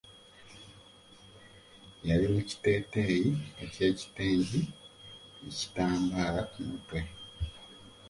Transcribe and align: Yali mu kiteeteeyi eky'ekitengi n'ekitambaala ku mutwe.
Yali 2.07 2.25
mu 2.33 2.41
kiteeteeyi 2.47 3.29
eky'ekitengi 3.63 4.61
n'ekitambaala 5.41 6.41
ku 6.51 6.59
mutwe. 6.67 6.99